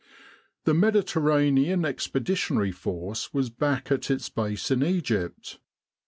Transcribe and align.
The 0.63 0.73
Mediterranean 0.73 1.85
Expeditionary 1.85 2.71
Force 2.71 3.35
was 3.35 3.51
back 3.51 3.91
at 3.91 4.09
its 4.09 4.29
base 4.29 4.71
in 4.71 4.83
Egypt. 4.83 5.59